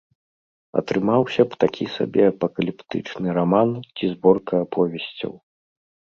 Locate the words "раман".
3.39-3.69